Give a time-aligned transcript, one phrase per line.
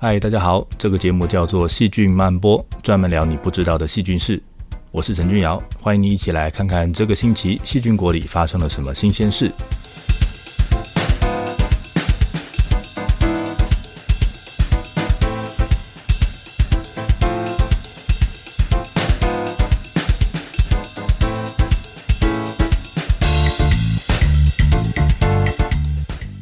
[0.00, 4.40] 嗨，大家好，这个节目叫做《细菌漫播》，专门聊你不知道的细菌事。
[4.92, 9.50] 我是陈君尧，欢迎你一起来看看这个星期细菌国里发生了什么新鲜事。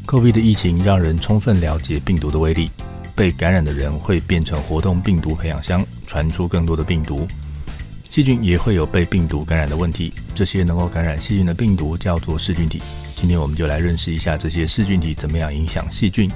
[0.05, 2.71] COVID 的疫情让人充分了解病毒的威力。
[3.17, 7.27] 被感染的人会变成活动病毒培养箱，传出更多的病毒。
[8.09, 10.13] 细菌也会有被病毒感染的问题。
[10.35, 12.81] 这些能够感染细菌的病毒叫做噬菌体。
[13.17, 16.31] 今天我们就来认识一下这些噬菌体怎么样影响细菌。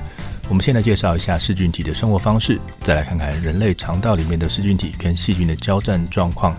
[0.49, 6.57] 我们先来介绍一下噬菌体的生活方式，再来看看人类肠道里面的噬菌体跟细菌的交战状况，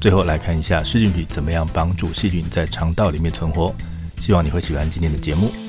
[0.00, 3.74] 最后来看一下噬菌体怎么样帮助细菌在肠道里面存活。
[4.18, 5.65] 希望你会喜欢今天的节目。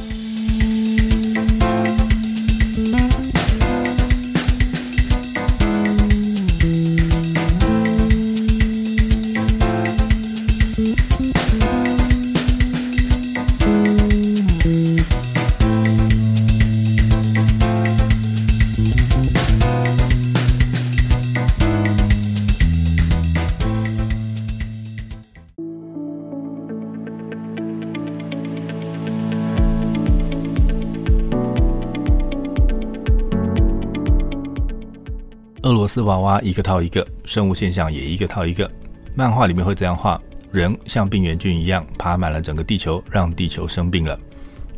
[35.88, 38.70] 罗斯娃娃一个套一个，生物现象也一个套一个。
[39.16, 40.22] 漫画里面会这样画：
[40.52, 44.20] 人像病原菌一样爬满了整个地球，让地球生病了。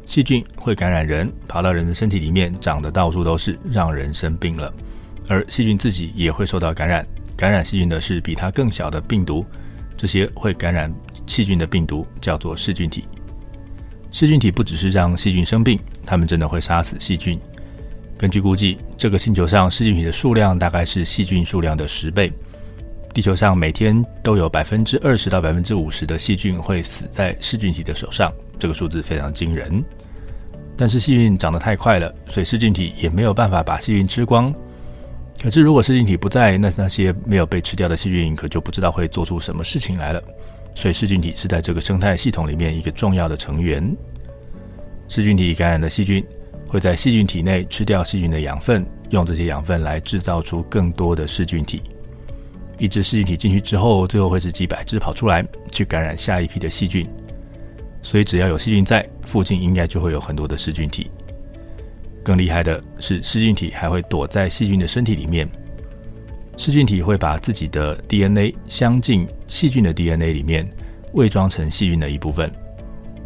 [0.06, 4.72] 细菌会感染人，爬到人的身体里面，长得到处都是，让人生病了。
[5.28, 7.04] 而细菌自己也会受到感染，
[7.36, 9.44] 感染细菌的是比它更小的病毒。
[9.98, 10.94] 这些会感染
[11.26, 13.06] 细菌的病毒叫做噬菌体。
[14.12, 17.40] 噬菌体不只是让细菌生病，它们真的会杀死细菌。
[18.16, 22.30] 根据估计，这个星球上噬菌体的数量大概是细菌数量的十倍。
[23.14, 28.30] 地球上每天都有百分之二十到百分之五十的细菌会死在噬菌体的手上，
[28.60, 29.82] 这个数字非常惊人。
[30.76, 34.54] 但是细菌长得太快了，所以噬菌体也没有办法把细菌吃光。
[35.42, 40.22] 可是如果噬菌体不在，那那些没有被吃掉的细菌可就不知道会做出什么事情来了。
[40.76, 43.96] 所以噬菌体是在这个生态系统里面一个重要的成员。
[45.08, 46.22] 噬菌体感染的细菌。
[46.70, 51.82] 会在细菌体内吃掉细菌的养分，用这些养分来制造出更多的噬菌体。
[52.78, 57.06] 一只噬菌体进去之后，最后会是几百只跑出来，去感染下一批的细菌。
[58.02, 61.10] 所以只要有细菌在，附近应该就会有很多的噬菌体。
[62.24, 65.50] 更厉害的是，噬菌体还会躲在细菌的身体里面。
[66.56, 70.70] 噬菌体会把自己的 DNA 镶进细菌的 DNA 里面，
[71.14, 72.52] 伪装成细菌的一部分。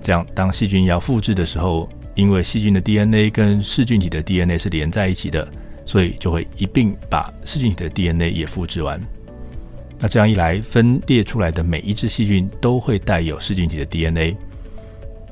[0.02, 5.48] 这样，当细菌要复制的时候，因为细菌的 DNA 跟噬菌体的 DNA 是连在一起的，
[5.86, 9.02] 所以就会一并把噬菌体的 DNA 也复制完。
[10.00, 14.36] 那这样一来，分裂出来的每一只细菌都会带有噬菌体的 DNA。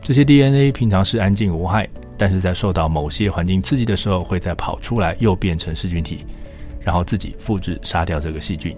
[0.01, 1.87] 这些 DNA 平常是安静无害，
[2.17, 6.25] 但是在受到某些环境刺激的时候，会再跑出来，又变成噬菌体，
[6.79, 8.75] 然后自己复制杀掉这个细菌。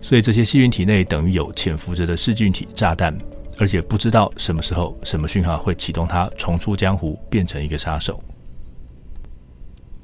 [0.00, 3.16] 所以这些细菌体内等于有潜伏着的噬菌体炸弹。
[3.58, 8.22] 而且不知道什么时候、什么讯号会启动它重出江湖，变成一个杀手。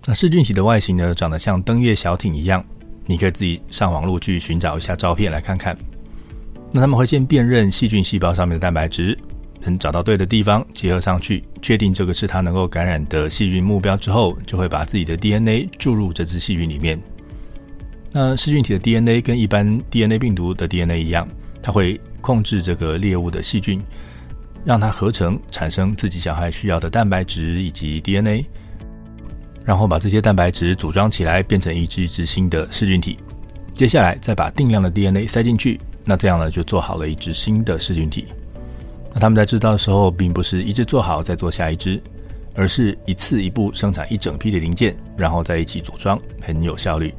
[0.07, 2.65] 那噬菌体的外形呢，长得像登月小艇一样，
[3.05, 5.77] 你可以自己上网络去寻找一下照片来看看。
[6.71, 9.19] 那他们会先辨认细菌细胞上面的蛋白质，
[9.63, 17.01] 能找到对的地方结合上去，确定这个是它能够感染的细菌目标之后，就会把自己的 DNA 注入这只细菌里面。
[18.13, 21.27] 那噬菌体的 DNA 跟一般 DNA 病毒的 DNA 一样，
[21.63, 22.01] 它会。
[22.29, 23.83] 控制这个猎物的细菌，
[24.63, 28.45] 让它合成产生自己小孩需要的蛋白质以及 DNA，
[29.65, 33.19] 然后把这些蛋白质组装起来，变成一只一只新的噬菌体。
[33.73, 38.27] 接下来再把定量的 DNA 塞进去，那这样呢，就做好了一只新的噬菌体。
[39.15, 41.99] 那他们在制造的时候，并不是一只做好再做下一只，
[42.55, 47.11] 而是一次一步生产一整批的零件，然后在一起组装，很有效率。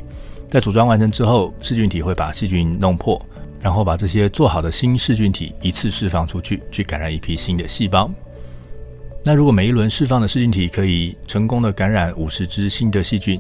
[0.52, 3.20] 在组装完成之后，噬菌体会把细菌弄破。
[3.62, 8.10] 然后把这些做好的新噬菌体一次释放出去，去感染一批新的细胞。
[9.24, 13.40] 那如果每一轮释放的噬菌体可以成功的感染五十只新的细菌，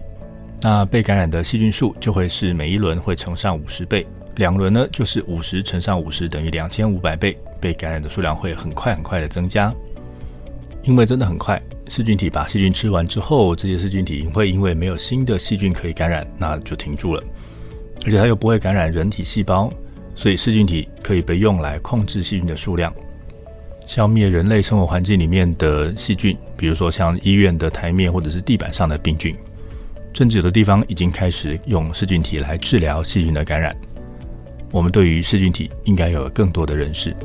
[0.61, 4.05] 那被感染的细菌数就会是每一轮会乘上五十倍。
[4.35, 9.73] 两轮呢，就是五十乘上五十等于两千五百倍，被感染的数量会很快很快的增加。
[10.83, 17.23] 因为真的很快，噬菌体把细菌吃完之后，这些噬菌体会因为没有新的细菌可以感染，那就停住了，
[18.05, 19.71] 而且它又不会感染人体细胞。
[20.19, 22.93] 所以噬菌体可以被用来控制细菌的数量，
[23.87, 29.33] 消灭人类生活环境里面的细菌，比如说像医院的台面或者是地板上的病菌。
[30.13, 33.73] 甚至有的地方已经开始用噬菌体来治疗细菌的感染。
[34.71, 37.15] 我们对于噬菌体应该有更多的认识。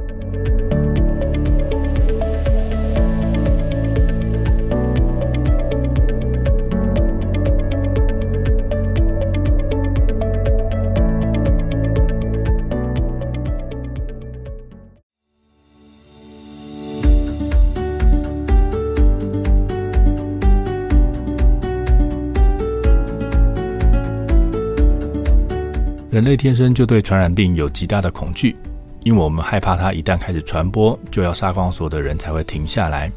[26.14, 28.55] 人类天生就对传染病有极大的恐惧，
[29.02, 33.11] 因为我们害怕它一旦开始传播，就要杀光所有的人才会停下来。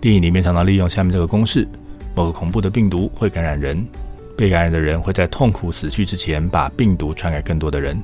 [0.00, 1.68] 电影里面常常利用下面这个公式：
[2.14, 3.86] 某个恐怖的病毒会感染人，
[4.38, 7.94] 被感染的人会在痛苦死去之前把病毒传给更多的人。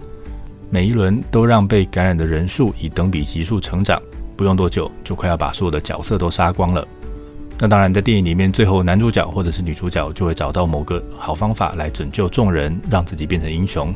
[0.68, 3.98] 每一轮都让被感染的人数以等比级数成长，
[4.36, 6.86] 不用多久就快要把所有的角色都杀光了。
[7.62, 13.94] 那当然，在电影里面，最后男主角或者是女主角就会找到某个好方法来拯救众人，让自己变成英雄。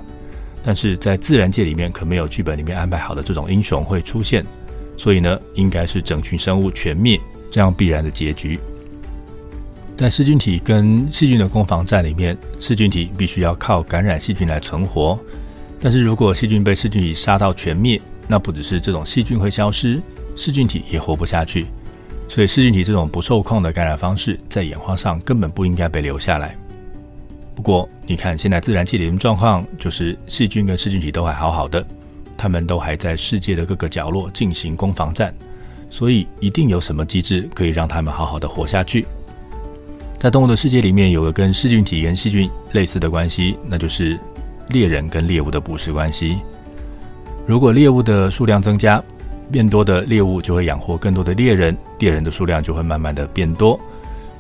[0.62, 4.44] 但是在自然界里面，可没有剧本里面安排好的这种英雄会出现，
[4.99, 7.19] 所以呢，应该是整群生物全灭
[7.50, 8.61] 这样必然的结局。
[9.96, 15.19] 在噬菌体跟细菌的攻防战里面，噬菌体必须要靠感染细菌来存活。
[15.81, 20.02] 但是如果细菌被噬菌体杀到全灭，那不只是这种细菌会消失，
[20.37, 21.64] 噬菌体也活不下去。
[22.29, 26.56] 所以噬菌体这种不受控的感染方式，在演化上根本不应该被留下来。
[27.55, 31.87] 不过，你看现在自然界里的状况，就是细菌跟噬菌体都还好好的，
[32.37, 35.32] 他们都还在世界的各个角落进行攻防战，
[35.88, 39.06] 所以一定有什么机制可以让他们好好的活下去。
[40.19, 44.19] 在动物的世界里面，有个跟噬菌体跟细菌类似的关系，那就是
[44.70, 46.38] 猎人跟猎物的捕食关系。
[47.47, 49.00] 如果猎物的数量增加，
[49.50, 53.79] 变多的猎物就会养活更多的猎人，猎人的数量就会慢慢的变多。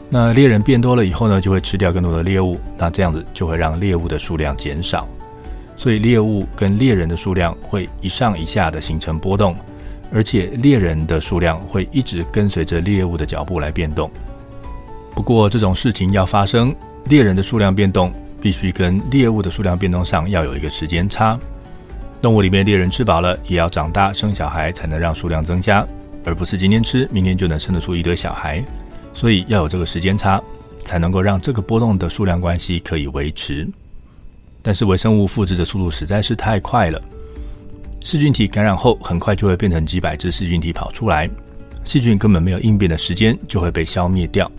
[0.08, 5.08] 那猎人变多了以后呢，就会吃掉更多的猎物，那这样子就会让猎物的数量减少，
[5.76, 9.56] 所以猎物跟猎人的数量会一上一下的形成波动，
[10.12, 14.10] 而且猎人的数量会一直跟随着猎物的脚步来变动。
[15.14, 16.74] 不过这种事情要发生，
[17.06, 21.38] 猎人的数量变动必须跟猎物的数量变动上要有一个时间差。
[22.24, 25.86] 动物里面猎人吃饱了也要长大生小孩才能让数量增加，
[26.24, 28.64] 而不是今天吃明天就能生得出一堆小孩。
[29.12, 30.42] 所以要有这个时间差，
[30.86, 33.68] 才能够让这个波动的数量关系可以维持。
[34.62, 36.98] 但是微生物复制的速度实在是太快了，
[38.00, 41.28] 噬菌体感染后，很快就会变成几百只噬菌体跑出来，
[41.84, 44.50] 细菌根本没有应变的时间，就会被消灭掉。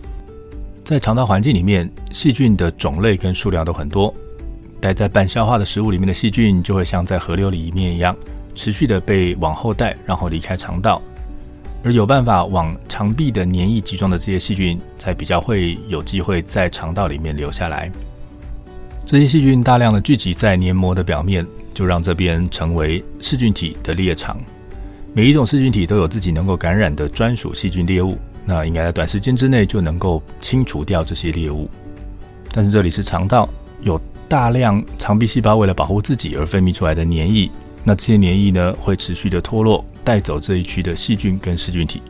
[0.84, 4.14] 在肠道环境里面，细菌的种类跟数量都很多，
[4.86, 8.16] 待在半消化的食物里面的细菌，就会像在河流里面一样，
[8.54, 11.02] 持续的被往后带，然后离开肠道。
[11.82, 17.90] 而有办法往肠壁的黏液集中的这些细菌，才比较会有机会在肠道里面留下来。
[19.04, 21.44] 这些细菌大量的聚集在黏膜的表面，
[21.74, 24.40] 就让这边成为噬菌体的猎场。
[25.12, 31.68] 每一种噬菌体都有自己能够感染的专属细菌猎物，那应该在短时间之内就能够清除掉这些猎物。
[32.52, 33.48] 但是这里是肠道，
[33.80, 37.50] 有大量肠壁细胞为了保护自己而分泌出来的黏液，
[37.84, 39.84] 那这些黏液呢，会持续的脱落。
[40.04, 42.00] 带走这一区的细菌跟噬菌体，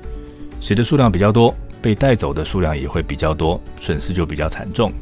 [0.60, 4.92] 谁的数量比较多，被带走的数量也会比较多，损失就比较惨重。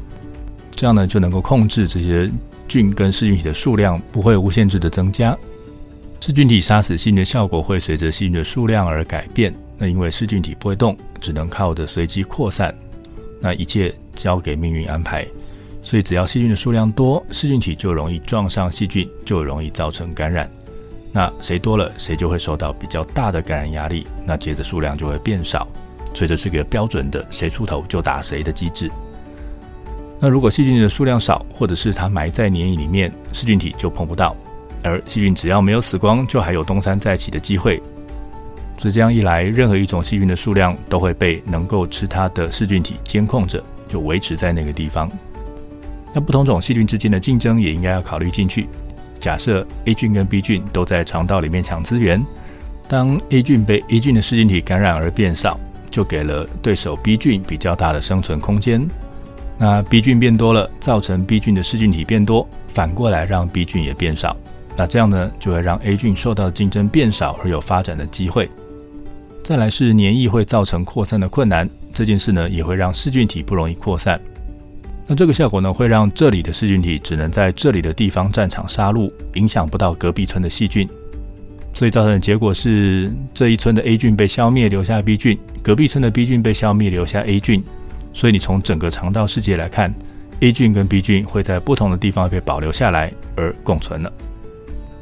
[0.71, 2.31] 这样呢，就能够控制这些
[2.69, 5.37] 菌跟噬菌体的数量不会无限制的增加。
[6.21, 9.53] 噬菌体杀死细菌的效果会随着细菌的数量而改变。
[9.77, 12.73] 那因为噬菌体不会动，只能靠着随机扩散，
[13.41, 15.27] 那一切交给命运安排。
[15.85, 20.49] 所以只要细菌的数量多，噬菌体就容易撞上细菌，就容易造成感染。
[21.11, 25.67] 那谁多了，谁就会受到比较大的感染压力，那接着数量就会变少，
[26.15, 28.89] 所以这是个标准的谁出头就打谁的机制。
[30.19, 34.35] 那如果细菌的数量少，或者是它埋在黏液里面，噬菌体就碰不到，
[34.83, 37.79] 而细菌只要没有死光，就还有东山再起的机会。
[38.79, 45.07] 所以这样一来，任何一种细菌的数量都会被能够吃它的噬菌体监控着，就维持在那个地方。
[46.15, 48.67] 那不同种细菌之间的竞争也应该要考虑进去。
[49.19, 52.25] 假设 A 菌跟 B 菌都在肠道里面抢资源，
[52.87, 55.59] 当 A 菌被 A 菌的噬菌体感染而变少，
[55.91, 58.87] 就给了对手 B 菌比较大的生存空间。
[59.57, 64.37] 那 B 菌变多了，造成 B 菌的噬菌体变多，反过来让 B 菌也变少。
[64.77, 68.49] 那这样呢，就会让 A 菌受到竞争变少而有发展的机会。
[69.43, 74.19] 再来是黏液会造成扩散的困难，这件事呢也会让噬菌体不容易扩散。
[75.07, 80.89] 那这个效果呢，会让这里的噬菌体只能在这里的地方战场杀戮，影响不到隔壁村的细菌，
[81.73, 87.63] 所以造成的结果是这一村的 A 菌被消灭，留下 B 菌；隔壁村的 B 菌被消灭，留下 A 菌。
[88.13, 89.93] 所以你从整个肠道世界来看
[90.39, 94.11] A 菌跟 B 菌会在不同的地方被保留下来而共存了。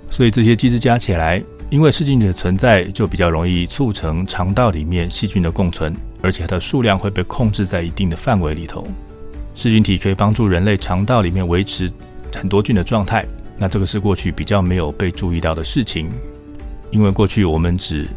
[0.10, 8.86] 所以这些机制加起来，因为噬菌体的存在，就比较容易促成肠道里面细菌的共存，而且它的数量会被控制在一定的范围里头。
[9.56, 11.92] 噬菌体可以帮助人类肠道里面维持
[12.34, 13.26] 很多菌的状态，
[13.58, 16.10] 那这个是过去比较没有被注意到的事情，
[16.92, 18.08] 因为过去我们只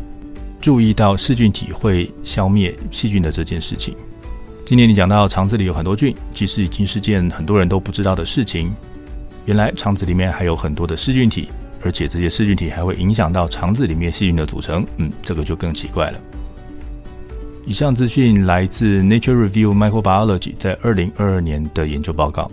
[0.60, 3.94] 注意到噬菌体会消灭细菌的这件事情。
[4.64, 8.74] 今天你讲到肠子里有很多菌，其实已经是件很多人都不知道的事情。
[9.44, 11.48] 原来肠子里面还有很多的噬菌体。
[11.84, 16.18] 而且这些噬菌体还会影响到肠子里面细菌的组成，嗯，这个就更奇怪了。
[17.66, 22.48] 以上资讯来自《Nature Review Microbiology》在二零二二年的研究报告。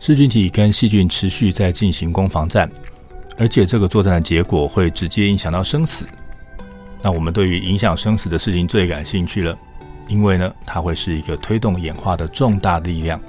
[0.00, 2.68] 噬菌体跟细菌持续在进行攻防战，
[3.36, 6.06] 而且这个作战的结果会直接影响到生死。
[7.02, 9.56] 那我们对于影响生死的事情最感兴趣了，
[10.08, 13.20] 因为呢，它会是一个推动演化的重大力量。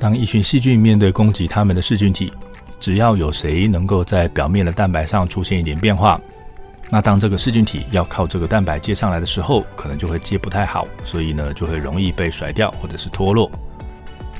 [0.00, 2.32] 当一群细菌面对攻击它们的噬菌体，
[2.80, 6.20] 只要有谁能够在表面的蛋白上出现一点变化，
[6.90, 13.48] 那当这个噬菌体要靠这个蛋白接上来的时候，可能就会接不太好，所以呢，就会容易被甩掉或者是脱落。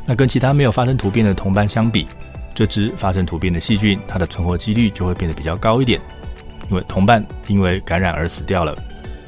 [0.09, 2.09] 那跟其他没有发生突变的同伴相比，
[2.55, 6.01] 这只发生突变的细菌，它的存活几率就会变得比较高一点。
[6.71, 8.75] 因为同伴因为感染而死掉了，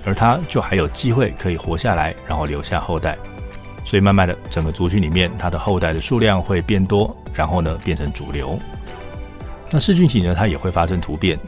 [0.06, 3.18] 而它就还有机会可以活下来，然后留下后代。
[3.84, 8.58] 所以慢慢的，整个族群里面，它的后代的数量会变多，然后呢，变成主流。
[9.70, 11.38] 那噬菌体呢，它也会发生突变，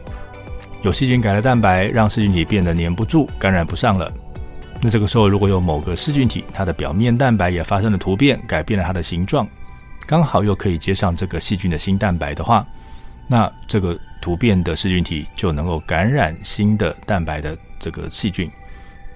[0.82, 4.12] 有细菌改了蛋白，让噬菌体变得粘不住，感染不上了。
[4.84, 9.46] 那这个时候，如果有某个噬菌体，它的表面蛋白也发生了突变，改变了它的形状，
[10.06, 12.66] 刚好又可以接上这个细菌的新蛋白的话，
[13.28, 18.50] 那这个突变的噬菌体就能够感染新的蛋白的这个细菌。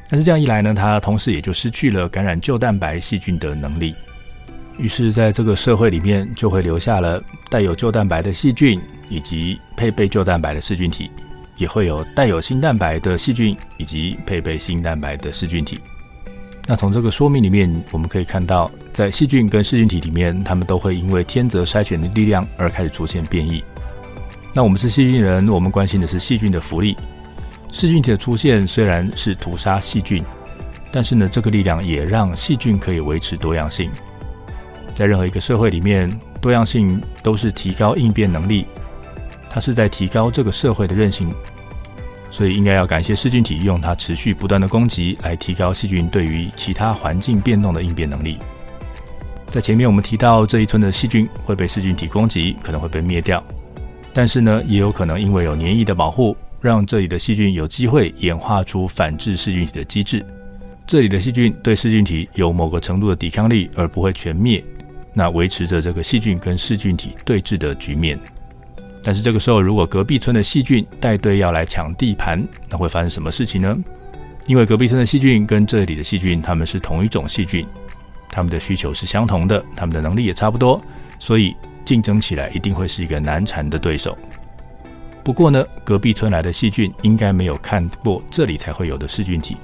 [0.08, 3.92] 但是这样一来呢，它同时也就失去了感染旧蛋白细菌的能力。
[4.78, 7.20] 于是，在这个社会里面，就会留下了
[7.50, 11.11] 带有旧蛋白的细菌，以及配备旧蛋白的噬菌体。
[11.57, 15.81] 也会有带有新蛋白的细菌，以及配备新蛋白的噬菌体。
[16.67, 23.63] 那从这个说明里面，我们可以看到，在细菌跟噬菌体里面，它们都会因为天择筛选的力量而开始出现变异。
[24.53, 26.97] 那我们是细菌人，我们关心的是细菌的福利。
[27.71, 30.25] 噬菌体的出现虽然是屠杀细菌，
[30.91, 33.91] 但是呢，这个力量也让细菌可以维持多样性。
[34.95, 36.11] 在任何一个社会里面，
[36.41, 38.67] 多样性都是提高应变能力。
[39.49, 41.33] 它是在提高这个社会的韧性，
[42.31, 48.38] 所以应该要感谢噬菌体用它持续不断的攻击来提高细菌对于其他环境变动的应变能力。
[49.50, 53.43] 在前面我们提到这一村的细菌会被噬菌体攻击，可能会被灭掉，
[54.12, 60.25] 但是呢，也有可能因为有黏液的保护，让这里的细菌有机会演化出反制噬菌体的机制。
[60.87, 64.62] 这里的细菌对噬菌体有某个程度的抵抗力，而不会全灭，
[65.15, 68.19] 那维持着这个细菌跟噬菌体对峙的局面。
[69.07, 73.79] 但是这个时候，如果隔壁村的细菌带队要来抢地盘，那会发生什么事情呢？
[74.49, 77.65] 因为隔壁村的细菌跟这里的细菌，它们是同一种细菌，
[78.29, 80.83] 它们的需求是相同的，它们的能力也差不多，
[81.21, 84.19] 所以竞争起来一定会是一个难缠的对手。
[85.23, 89.57] 不过呢，隔壁村来的细菌应该没有看过这里才会有的噬菌体。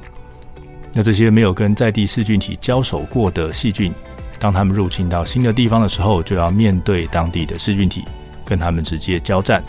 [0.93, 3.93] 那这些没有跟在地噬菌体交手过的细菌，
[4.39, 8.05] 当他们入侵到新的地方的时候，就要面对当地的噬菌体。
[8.45, 9.63] 跟他们直接交战，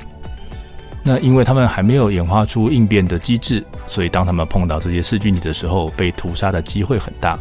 [1.03, 7.37] 那因为他们还没有演化出应变的机制，所以当他们碰到这些噬菌体的时候，被屠杀的机会很大。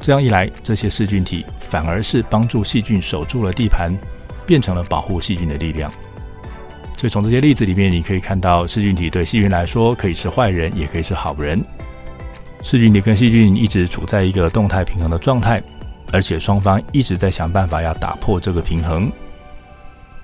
[0.00, 3.92] 这样一来，这些噬菌体反而是帮助细菌守住了地盘，
[4.44, 5.90] 变成了保护细菌的力量。
[6.98, 11.64] 所以从这些例子里面，你可以看到，噬菌体对细菌来说可以是坏人，也可以是好人。
[12.62, 15.62] 噬菌体跟细菌一直处在一个动态平衡的状态，
[16.12, 19.10] 而且双方一直在想办法要打破这个平衡。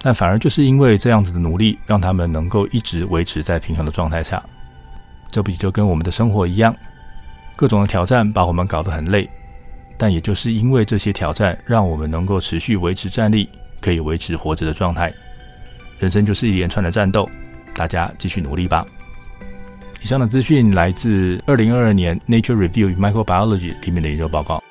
[0.00, 4.42] 但反而就是因为这样子的努力，让他们能够一直维持在平衡的状态下。
[5.30, 6.74] 这不就跟我们的生活一样，
[7.56, 9.28] 各种的挑战把我们搞得很累，
[9.96, 13.48] 但也就是因为这些挑战，让我们能够持续维持站立，
[13.80, 15.12] 可以维持活着的状态。
[15.98, 17.28] 人生就是一连串的战斗，
[17.74, 18.86] 大家继续努力吧。
[20.00, 24.62] 以上的资讯来自二零二二年《Nature Review Microbiology》里面的研究报告。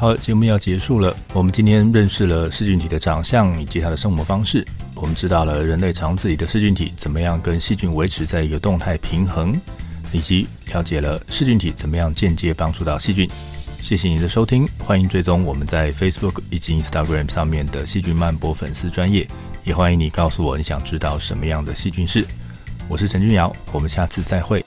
[0.00, 1.14] 好，节目要结束了。
[1.34, 9.54] 我们今天认识了噬菌体的长相以及它的生活方式，我们知道了人类肠子里的噬菌体怎么样跟细菌维持在一个动态平衡，
[10.10, 13.28] 以及了解了噬菌体怎么样间接帮助到细菌。
[13.82, 19.28] 谢谢你的收听，欢迎追踪我们在 Facebook 以及 Instagram 上面的细菌漫播粉丝专业，
[19.64, 22.26] 也欢迎你告诉我你想知道什么样的细菌事。
[22.88, 24.64] 我是陈君尧，我们下次再会。